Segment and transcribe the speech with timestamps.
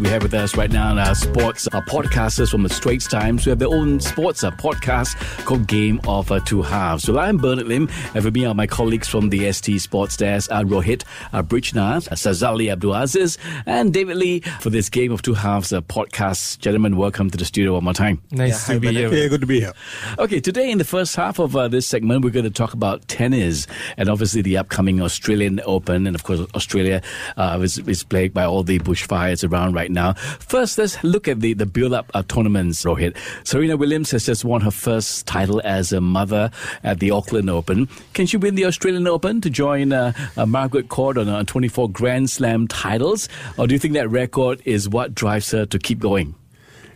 [0.00, 3.44] We have with us right now our sports our podcasters from the Straits Times.
[3.44, 5.14] We have their own sports podcast
[5.44, 7.02] called Game of uh, Two Halves.
[7.02, 10.50] So I'm Bernard Lim, and with me are my colleagues from the ST Sports Desk,
[10.50, 13.36] uh, Rohit uh, Brijnath, uh, Sazali Abdulaziz,
[13.66, 16.60] and David Lee for this Game of Two Halves uh, podcast.
[16.60, 18.22] Gentlemen, welcome to the studio one more time.
[18.30, 19.12] Nice to be here.
[19.12, 19.74] Yeah, good to be here.
[20.18, 23.06] Okay, today in the first half of uh, this segment, we're going to talk about
[23.06, 23.66] tennis
[23.98, 26.06] and obviously the upcoming Australian Open.
[26.06, 27.02] And of course, Australia
[27.36, 30.14] uh, is, is plagued by all the bushfires around right now.
[30.14, 33.16] First, let's look at the, the build up uh, tournaments, Rohit.
[33.44, 36.50] Serena Williams has just won her first title as a mother
[36.82, 37.88] at the Auckland Open.
[38.14, 41.90] Can she win the Australian Open to join uh, uh, Margaret Court on, on 24
[41.90, 43.28] Grand Slam titles?
[43.58, 46.34] Or do you think that record is what drives her to keep going?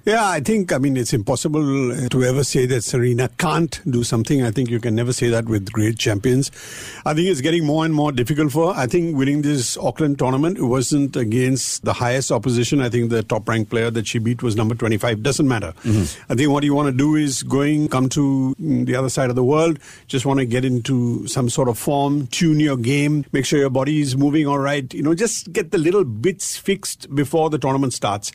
[0.04, 4.04] Yeah, I think, I mean, it's impossible uh, to ever say that Serena can't do
[4.04, 4.42] something.
[4.42, 6.50] I think you can never say that with great champions.
[7.06, 8.78] I think it's getting more and more difficult for her.
[8.78, 12.82] I think winning this Auckland tournament, it wasn't against the highest opposition.
[12.82, 15.22] I think the top ranked player that she beat was number 25.
[15.22, 15.72] Doesn't matter.
[15.84, 16.32] Mm-hmm.
[16.32, 19.36] I think what you want to do is going, come to the other side of
[19.36, 23.46] the world, just want to get into some sort of form, tune your game, make
[23.46, 24.92] sure your body is moving all right.
[24.92, 28.32] You know, just get the little bits fixed before the tournament starts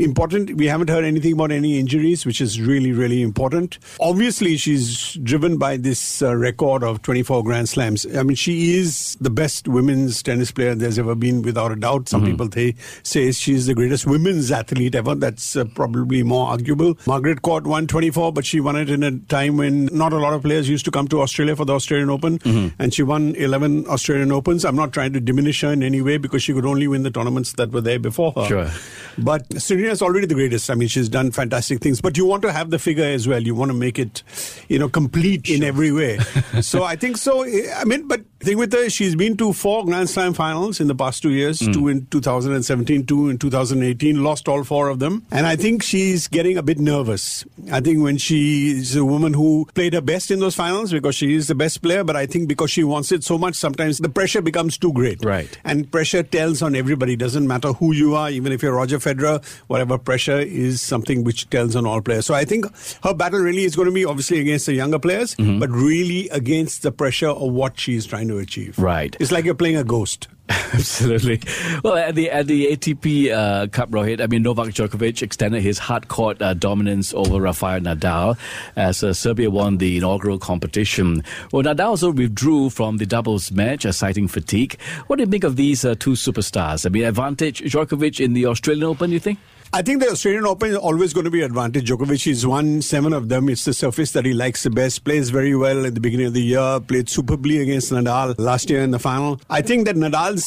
[0.00, 0.56] important.
[0.56, 3.78] We haven't heard anything about any injuries, which is really, really important.
[4.00, 8.06] Obviously, she's driven by this uh, record of 24 Grand Slams.
[8.16, 12.08] I mean, she is the best women's tennis player there's ever been, without a doubt.
[12.08, 12.30] Some mm-hmm.
[12.30, 15.14] people they say she's the greatest women's athlete ever.
[15.14, 16.96] That's uh, probably more arguable.
[17.06, 20.32] Margaret Court won 24, but she won it in a time when not a lot
[20.32, 22.82] of players used to come to Australia for the Australian Open, mm-hmm.
[22.82, 24.64] and she won 11 Australian Opens.
[24.64, 27.10] I'm not trying to diminish her in any way because she could only win the
[27.10, 28.46] tournaments that were there before her.
[28.46, 28.70] Sure.
[29.18, 29.60] But
[29.90, 30.70] is already the greatest.
[30.70, 32.00] I mean, she's done fantastic things.
[32.00, 33.42] But you want to have the figure as well.
[33.42, 34.22] You want to make it,
[34.68, 35.56] you know, complete sure.
[35.56, 36.18] in every way.
[36.60, 37.44] so I think so.
[37.44, 40.86] I mean, but the thing with her, she's been to four Grand Slam finals in
[40.86, 41.60] the past two years.
[41.60, 41.74] Mm.
[41.74, 44.24] Two in 2017, two in 2018.
[44.24, 45.26] Lost all four of them.
[45.30, 47.44] And I think she's getting a bit nervous.
[47.70, 51.34] I think when she's a woman who played her best in those finals because she
[51.34, 52.02] is the best player.
[52.02, 55.22] But I think because she wants it so much, sometimes the pressure becomes too great.
[55.22, 55.58] Right.
[55.64, 57.16] And pressure tells on everybody.
[57.16, 61.50] Doesn't matter who you are, even if you're Roger Federer, whatever pressure is something which
[61.50, 62.24] tells on all players.
[62.24, 62.64] So I think
[63.04, 65.58] her battle really is going to be obviously against the younger players, mm-hmm.
[65.58, 68.78] but really against the pressure of what she's trying to achieve.
[68.78, 69.16] Right.
[69.20, 70.28] It's like you're playing a ghost.
[70.74, 71.40] Absolutely.
[71.84, 75.78] Well, at the at the ATP uh, Cup, Rohit, I mean, Novak Djokovic extended his
[75.78, 78.36] hard court uh, dominance over Rafael Nadal
[78.74, 81.22] as uh, Serbia won the inaugural competition.
[81.52, 84.76] Well, Nadal also withdrew from the doubles match, citing fatigue.
[85.06, 86.84] What do you think of these uh, two superstars?
[86.84, 89.38] I mean, advantage Djokovic in the Australian Open, you think?
[89.72, 91.88] I think the Australian Open is always going to be advantage.
[91.88, 93.48] Djokovic has won seven of them.
[93.48, 95.04] It's the surface that he likes the best.
[95.04, 96.80] Plays very well at the beginning of the year.
[96.80, 99.40] Played superbly against Nadal last year in the final.
[99.48, 100.39] I think that Nadal's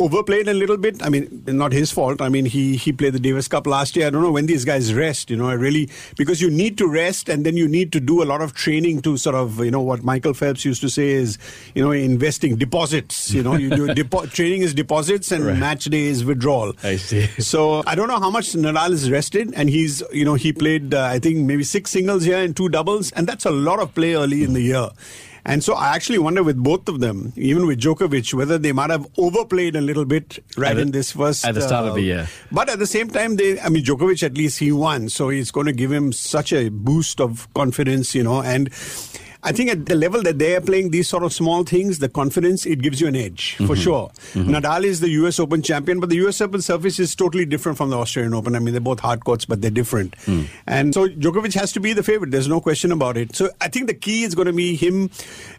[0.00, 1.02] overplayed a little bit.
[1.02, 2.20] I mean, not his fault.
[2.20, 4.06] I mean, he he played the Davis Cup last year.
[4.06, 5.30] I don't know when these guys rest.
[5.30, 8.22] You know, I really because you need to rest and then you need to do
[8.22, 11.10] a lot of training to sort of you know what Michael Phelps used to say
[11.10, 11.38] is
[11.74, 13.30] you know investing deposits.
[13.30, 15.56] You know, you do depo- training is deposits and right.
[15.58, 16.72] match day is withdrawal.
[16.82, 17.26] I see.
[17.38, 20.94] So I don't know how much Nadal is rested, and he's you know he played
[20.94, 23.94] uh, I think maybe six singles here and two doubles, and that's a lot of
[23.94, 24.88] play early in the year.
[25.44, 28.90] And so I actually wonder with both of them, even with Djokovic, whether they might
[28.90, 31.94] have overplayed a little bit right the, in this first at the start uh, of
[31.94, 32.28] the year.
[32.52, 35.50] But at the same time, they I mean Djokovic at least he won, so it's
[35.50, 38.70] going to give him such a boost of confidence, you know, and
[39.42, 42.08] I think at the level that they are playing these sort of small things, the
[42.08, 43.74] confidence, it gives you an edge for mm-hmm.
[43.74, 44.10] sure.
[44.34, 44.54] Mm-hmm.
[44.54, 47.88] Nadal is the US Open champion, but the US Open surface is totally different from
[47.88, 48.54] the Australian Open.
[48.54, 50.14] I mean, they're both hard courts, but they're different.
[50.26, 50.48] Mm.
[50.66, 52.30] And so Djokovic has to be the favorite.
[52.30, 53.34] There's no question about it.
[53.34, 55.10] So I think the key is going to be him.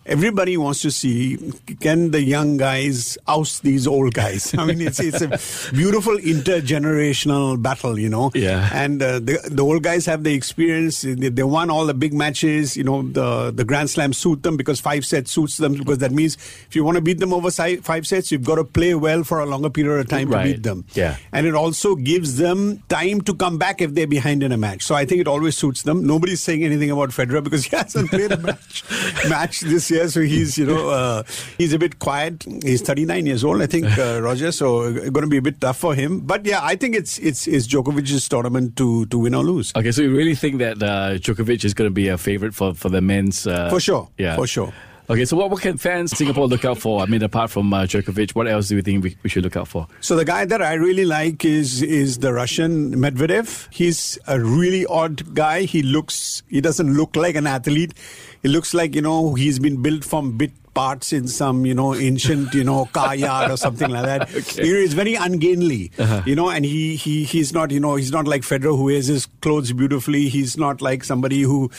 [0.06, 1.38] Everybody wants to see
[1.80, 4.54] can the young guys oust these old guys?
[4.58, 8.32] I mean, it's, it's a beautiful intergenerational battle, you know.
[8.36, 8.70] Yeah.
[8.72, 11.02] And uh, the, the old guys have the experience.
[11.02, 14.58] They, they won all the big matches, you know, the, the Grand Slam suit them
[14.58, 16.36] because five sets suits them because that means
[16.68, 19.40] if you want to beat them over five sets, you've got to play well for
[19.40, 20.44] a longer period of time right.
[20.44, 20.84] to beat them.
[20.94, 21.16] Yeah.
[21.32, 24.84] And it also gives them time to come back if they're behind in a match.
[24.84, 26.06] So I think it always suits them.
[26.06, 28.84] Nobody's saying anything about Federer because he hasn't played a match
[29.30, 31.24] match this year, so he's you know uh,
[31.58, 32.44] he's a bit quiet.
[32.64, 34.52] He's 39 years old, I think, uh, Roger.
[34.52, 36.20] So going to be a bit tough for him.
[36.20, 39.72] But yeah, I think it's it's it's Djokovic's tournament to to win or lose.
[39.78, 42.74] Okay, so you really think that uh, Djokovic is going to be a favorite for
[42.74, 44.10] for the men's uh, for sure.
[44.18, 44.74] Yeah, for sure.
[45.12, 47.02] Okay, so what, what can fans Singapore look out for?
[47.02, 49.58] I mean, apart from uh, Djokovic, what else do you think we, we, should look
[49.58, 49.86] out for?
[50.00, 53.68] So the guy that I really like is is the Russian Medvedev.
[53.72, 55.64] He's a really odd guy.
[55.64, 57.94] He looks he doesn't look like an athlete.
[58.42, 61.94] He looks like you know he's been built from bit parts in some, you know,
[61.96, 64.36] ancient, you know, car yard or something like that.
[64.36, 64.66] okay.
[64.66, 66.24] You know, it's very ungainly, uh-huh.
[66.26, 69.08] you know, and he, he, he's not, you know, he's not like Federer who wears
[69.08, 70.30] his clothes beautifully.
[70.30, 71.70] He's not like somebody who,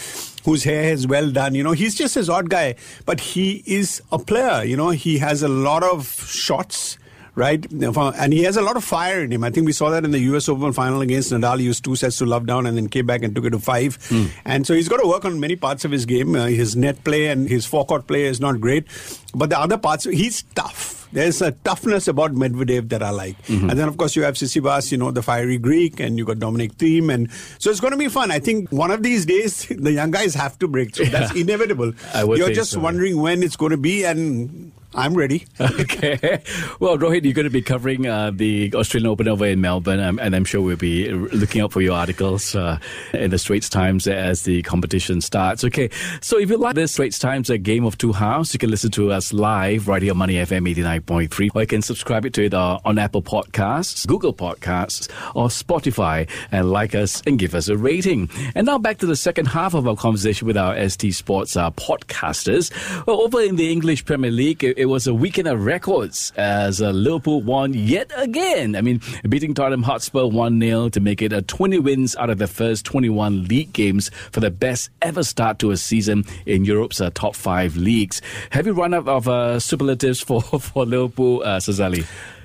[0.45, 1.55] whose hair is well done.
[1.55, 2.75] You know, he's just this odd guy,
[3.07, 4.65] but he is a player.
[4.65, 6.99] You know, he has a lot of shots
[7.35, 7.65] right?
[7.73, 9.45] And he has a lot of fire in him.
[9.45, 11.59] I think we saw that in the US Open final against Nadal.
[11.59, 13.59] He used two sets to love down and then came back and took it to
[13.59, 13.99] five.
[14.09, 14.31] Mm.
[14.45, 16.35] And so he's got to work on many parts of his game.
[16.35, 18.87] Uh, his net play and his forecourt play is not great.
[19.35, 21.09] But the other parts, he's tough.
[21.13, 23.41] There's a toughness about Medvedev that I like.
[23.43, 23.69] Mm-hmm.
[23.69, 26.39] And then, of course, you have Tsitsipas, you know, the fiery Greek, and you got
[26.39, 27.13] Dominic Thiem.
[27.13, 28.31] And so it's going to be fun.
[28.31, 31.07] I think one of these days, the young guys have to break through.
[31.07, 31.21] Yeah.
[31.21, 31.93] That's inevitable.
[32.15, 32.81] You're just so.
[32.81, 34.05] wondering when it's going to be.
[34.05, 35.47] And I'm ready.
[35.61, 36.43] okay.
[36.81, 40.19] Well, Rohit, you're going to be covering uh, the Australian Open over in Melbourne, um,
[40.19, 42.79] and I'm sure we'll be looking out for your articles uh,
[43.15, 45.65] in the Straits Times as the competition starts.
[45.65, 45.89] Okay.
[46.21, 48.91] So if you like the Straits Times a Game of Two Halves, you can listen
[48.93, 52.99] to us live, Radio Money FM 89.3, or you can subscribe to it uh, on
[52.99, 58.29] Apple Podcasts, Google Podcasts, or Spotify, and like us and give us a rating.
[58.55, 61.71] And now back to the second half of our conversation with our ST Sports uh,
[61.73, 62.71] podcasters.
[63.07, 67.43] Well, over in the English Premier League, was a weekend of records as uh, Liverpool
[67.43, 68.75] won yet again.
[68.77, 72.39] I mean, beating Tottenham Hotspur 1 0 to make it a 20 wins out of
[72.39, 77.01] the first 21 league games for the best ever start to a season in Europe's
[77.01, 78.23] uh, top five leagues.
[78.55, 81.61] You run out of uh, superlatives for, for Liverpool, uh?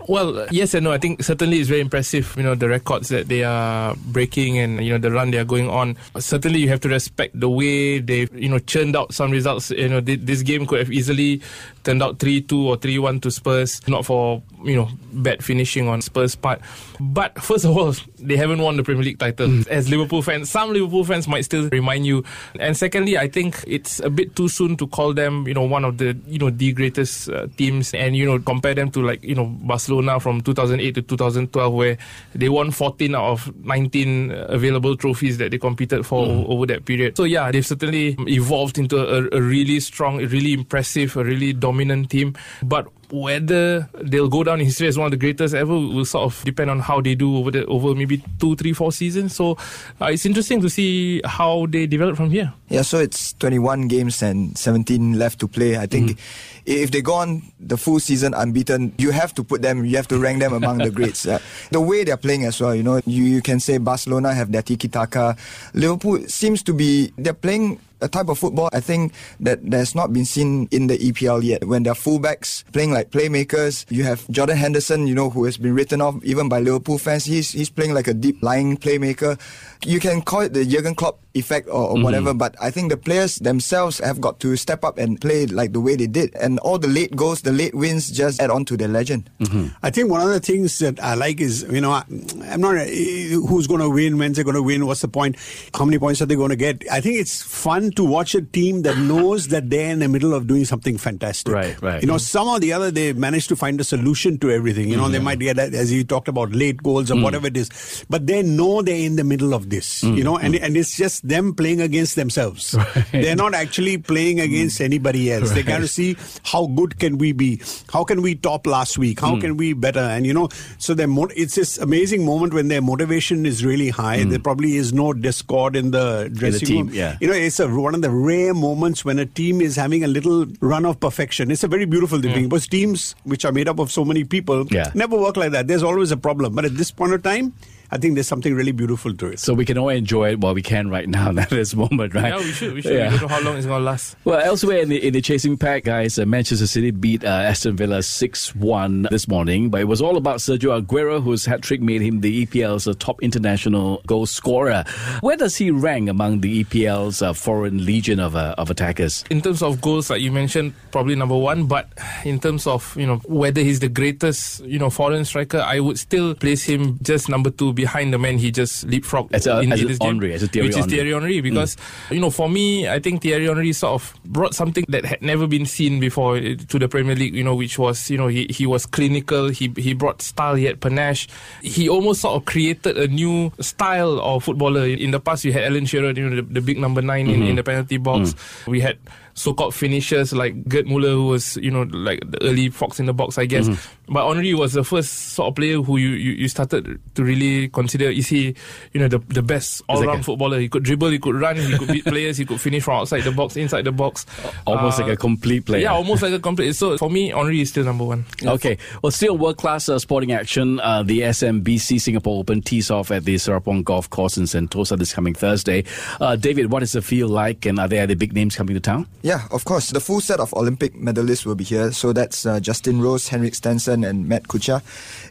[0.07, 0.91] Well, yes and no.
[0.91, 4.83] I think certainly it's very impressive, you know, the records that they are breaking and,
[4.83, 5.97] you know, the run they are going on.
[6.17, 9.69] Certainly you have to respect the way they've, you know, churned out some results.
[9.71, 11.41] You know, this game could have easily
[11.83, 16.35] turned out 3-2 or 3-1 to Spurs, not for, you know, bad finishing on Spurs'
[16.35, 16.61] part.
[16.99, 19.47] But first of all, they haven't won the Premier League title.
[19.47, 19.67] Mm.
[19.67, 22.23] As Liverpool fans, some Liverpool fans might still remind you.
[22.59, 25.83] And secondly, I think it's a bit too soon to call them, you know, one
[25.83, 29.23] of the, you know, the greatest uh, teams and, you know, compare them to like,
[29.23, 31.97] you know, Barcelona Barcelona from 2008 to 2012, where
[32.35, 36.49] they won 14 out of 19 available trophies that they competed for mm.
[36.49, 37.17] over that period.
[37.17, 41.53] So yeah, they've certainly evolved into a, a really strong, a really impressive, a really
[41.53, 42.35] dominant team.
[42.63, 46.25] But whether they'll go down in history as one of the greatest ever will sort
[46.25, 49.35] of depend on how they do over the over maybe two, three, four seasons.
[49.35, 49.57] So
[50.01, 52.53] uh, it's interesting to see how they develop from here.
[52.69, 55.77] Yeah, so it's 21 games and 17 left to play.
[55.77, 56.17] I think mm.
[56.65, 60.07] if they go on the full season unbeaten, you have to put them, you have
[60.09, 61.25] to rank them among the greats.
[61.37, 61.39] Uh,
[61.71, 64.61] the way they're playing as well, you know, you, you can say Barcelona have their
[64.61, 65.35] tiki taka.
[65.73, 70.13] Liverpool seems to be they're playing a type of football I think that has not
[70.13, 71.65] been seen in the EPL yet.
[71.65, 75.57] When there are fullbacks playing like playmakers, you have Jordan Henderson, you know, who has
[75.57, 77.25] been written off even by Liverpool fans.
[77.25, 79.39] He's he's playing like a deep lying playmaker.
[79.85, 82.03] You can call it the Jurgen Klopp effect or, or mm-hmm.
[82.03, 85.73] whatever, but I think the players themselves have got to step up and play like
[85.73, 86.35] the way they did.
[86.35, 89.29] And all the late goals, the late wins just add on to their legend.
[89.39, 89.67] Mm-hmm.
[89.83, 92.03] I think one of the things that I like is, you know, I,
[92.45, 95.37] am not who's going to win, when's they going to win, what's the point,
[95.73, 96.83] how many points are they going to get.
[96.91, 100.33] I think it's fun to watch a team that knows that they're in the middle
[100.33, 101.53] of doing something fantastic.
[101.53, 102.01] Right, right.
[102.01, 104.89] You know, some or the other, they manage to find a solution to everything.
[104.89, 105.11] You know, mm-hmm.
[105.13, 107.23] they might get, as you talked about, late goals or mm.
[107.23, 110.17] whatever it is, but they know they're in the middle of this, mm.
[110.17, 110.61] you know, and, mm.
[110.61, 112.75] and it's just them playing against themselves.
[112.97, 113.11] Right.
[113.11, 114.85] They're not actually playing against mm.
[114.85, 115.49] anybody else.
[115.49, 115.55] Right.
[115.55, 117.61] They got to see how good can we be?
[117.91, 119.19] How can we top last week?
[119.19, 119.41] How mm.
[119.41, 119.99] can we better?
[119.99, 123.89] And, you know, so they're mo- it's this amazing moment when their motivation is really
[123.89, 124.19] high.
[124.19, 124.29] Mm.
[124.29, 126.95] There probably is no discord in the dressing in the team, room.
[126.95, 127.17] Yeah.
[127.19, 130.07] You know, it's a, one of the rare moments when a team is having a
[130.07, 131.51] little run of perfection.
[131.51, 132.43] It's a very beautiful thing mm.
[132.43, 134.91] because teams which are made up of so many people yeah.
[134.93, 135.67] never work like that.
[135.67, 136.55] There's always a problem.
[136.55, 137.53] But at this point of time,
[137.89, 139.39] I think there's something really beautiful to it.
[139.39, 142.33] So we can all enjoy it while we can right now at this moment, right?
[142.33, 142.73] Yeah, we should.
[142.73, 142.93] We should.
[142.93, 143.11] Yeah.
[143.11, 144.15] We don't know how long it's going to last.
[144.25, 147.75] Well, elsewhere in the, in the chasing pack, guys, uh, Manchester City beat uh, Aston
[147.77, 151.81] Villa 6 1 this morning, but it was all about Sergio Aguero, whose hat trick
[151.81, 154.83] made him the EPL's uh, top international goal scorer.
[155.21, 159.23] Where does he rank among the EPL's uh, foreign legion of, uh, of attackers?
[159.29, 161.89] In terms of goals, like you mentioned, probably number one, but
[162.25, 165.97] in terms of, you know, whether he's the greatest, you know, foreign striker, I would
[165.99, 169.71] still place him just number two behind the man he just leapfrogged as a, in,
[169.71, 170.87] as in this Henry, game, as a Thierry which Henry.
[170.87, 171.39] is Thierry Henry.
[171.39, 172.15] Because mm.
[172.15, 175.47] you know, for me, I think Thierry Henry sort of brought something that had never
[175.47, 177.35] been seen before to the Premier League.
[177.35, 179.47] You know, which was you know he he was clinical.
[179.47, 180.55] He he brought style.
[180.55, 181.29] He had panache.
[181.61, 184.85] He almost sort of created a new style of footballer.
[184.85, 187.41] In the past, you had Alan Shearer, you know, the, the big number 9 mm-hmm.
[187.41, 188.33] in, in the penalty box.
[188.33, 188.67] Mm.
[188.67, 188.97] We had
[189.37, 193.13] so-called finishers like Gerd Muller, who was you know like the early fox in the
[193.13, 193.67] box, I guess.
[193.67, 194.13] Mm-hmm.
[194.13, 197.67] But Henry was the first sort of player who you, you, you started to really
[197.69, 198.55] consider is he
[198.93, 200.59] you know the the best all round footballer.
[200.59, 203.21] He could dribble, he could run, he could beat players, he could finish from outside
[203.21, 204.25] the box, inside the box.
[204.65, 205.81] Almost Uh, like a complete player.
[205.83, 206.73] Yeah, almost like a complete.
[206.73, 208.25] So for me, Henry is still number one.
[208.47, 208.77] Okay.
[209.03, 210.79] Well, still world class uh, sporting action.
[210.79, 215.13] Uh, the SMBC Singapore Open tees off at the Serapong Golf Course in Sentosa this
[215.13, 215.83] coming Thursday.
[216.19, 218.79] Uh, David, what is the feel like, and are there any big names coming to
[218.79, 219.05] town?
[219.21, 219.89] Yeah, of course.
[219.89, 221.91] The full set of Olympic medalists will be here.
[221.91, 224.81] So that's uh, Justin Rose, Henrik Stenson, and Matt Kuchar.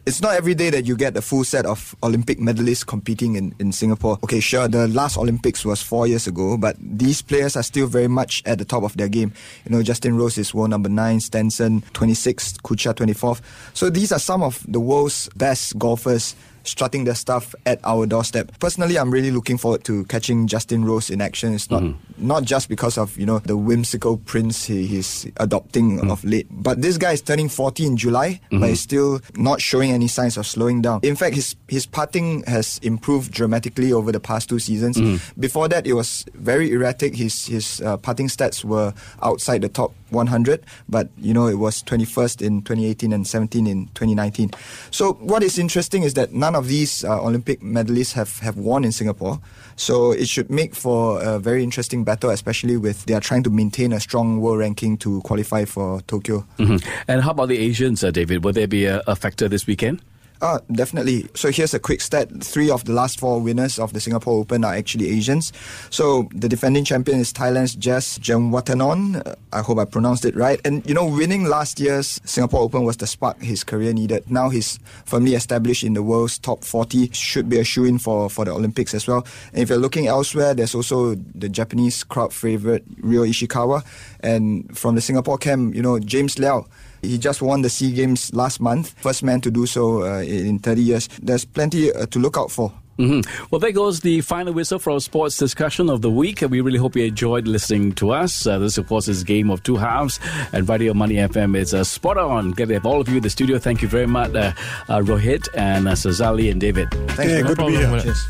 [0.05, 3.55] It's not every day that you get a full set of Olympic medalists competing in,
[3.59, 4.19] in Singapore.
[4.25, 8.09] Okay, sure, the last Olympics was four years ago, but these players are still very
[8.09, 9.33] much at the top of their game.
[9.65, 13.41] You know, Justin Rose is world number nine, Stenson 26th, Kuchar 24th.
[13.73, 16.35] So these are some of the world's best golfers
[16.69, 18.53] strutting their stuff at our doorstep.
[18.59, 21.55] Personally, I'm really looking forward to catching Justin Rose in action.
[21.55, 22.27] It's not mm-hmm.
[22.27, 26.11] not just because of you know the whimsical prince he, he's adopting mm-hmm.
[26.11, 28.65] of late, but this guy is turning 40 in July, but mm-hmm.
[28.67, 31.01] he's still not showing any signs of slowing down.
[31.03, 34.97] In fact, his his putting has improved dramatically over the past two seasons.
[35.39, 37.17] Before that, it was very erratic.
[37.17, 38.93] His his uh, putting stats were
[39.23, 43.87] outside the top 100, but you know it was 21st in 2018 and 17 in
[43.95, 44.51] 2019.
[44.91, 48.85] So what is interesting is that none of these uh, Olympic medalists have have won
[48.85, 49.41] in Singapore.
[49.77, 53.51] So it should make for a very interesting battle, especially with they are trying to
[53.51, 56.45] maintain a strong world ranking to qualify for Tokyo.
[56.59, 56.83] Mhm.
[57.09, 58.43] And how about the Asians, uh, David?
[58.45, 60.01] Will there be a, a factor this weekend?
[60.43, 61.29] Ah, definitely.
[61.35, 62.29] So here's a quick stat.
[62.45, 65.51] Three of the last four winners of the Singapore Open are actually Asians.
[65.89, 69.27] So the defending champion is Thailand's Jazz Janewattananond.
[69.27, 70.61] Uh, I hope I pronounced it right.
[70.65, 74.31] And, you know, winning last year's Singapore Open was the spark his career needed.
[74.31, 77.11] Now he's firmly established in the world's top 40.
[77.13, 79.27] Should be a shoe-in for, for the Olympics as well.
[79.55, 83.85] And if you're looking elsewhere, there's also the Japanese crowd favorite, Ryo Ishikawa.
[84.21, 86.67] And from the Singapore camp, you know, James Leow.
[87.07, 90.59] He just won the SEA Games last month, first man to do so uh, in
[90.59, 91.09] 30 years.
[91.23, 92.73] There's plenty uh, to look out for.
[92.99, 93.21] hmm
[93.51, 96.41] Well, there goes the final whistle for our sports discussion of the week.
[96.41, 98.47] We really hope you enjoyed listening to us.
[98.47, 100.19] Uh, this, of course, is Game of Two Halves,
[100.53, 102.53] and Radio Money FM is uh, spot on.
[102.53, 103.59] Get it, all of you in the studio.
[103.59, 104.53] Thank you very much, uh,
[104.89, 106.89] uh, Rohit and uh, Sazali and David.
[107.17, 107.87] Thanks Yeah, for good to be here.
[107.87, 108.03] problem.
[108.03, 108.29] Cheers.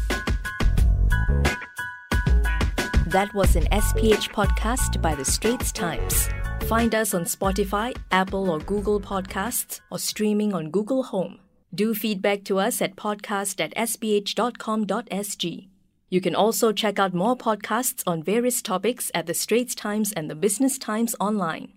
[3.07, 6.29] That was an SPH podcast by The Straits Times.
[6.67, 11.39] Find us on Spotify, Apple or Google Podcasts, or streaming on Google Home.
[11.73, 15.69] Do feedback to us at podcast at sph.com.sg.
[16.11, 20.29] You can also check out more podcasts on various topics at The Straits Times and
[20.29, 21.73] The Business Times online.